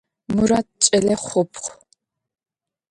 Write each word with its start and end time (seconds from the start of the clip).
Мурат 0.33 0.67
кӏэлэ 0.83 1.15
хъупхъ. 1.25 1.67